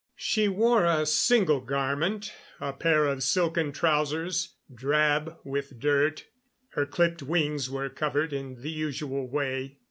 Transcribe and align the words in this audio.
She 0.17 0.47
wore 0.47 0.83
a 0.85 1.05
single 1.05 1.59
garment, 1.59 2.33
a 2.59 2.73
pair 2.73 3.05
of 3.05 3.21
silken 3.21 3.71
trousers, 3.71 4.55
drab 4.73 5.37
with 5.43 5.79
dirt. 5.79 6.25
Her 6.69 6.87
clipped 6.87 7.21
wings 7.21 7.69
were 7.69 7.87
covered 7.87 8.33
in 8.33 8.63
the 8.63 8.71
usual 8.71 9.27
way. 9.27 9.77